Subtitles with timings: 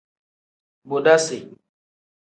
[0.87, 1.39] Bodasi.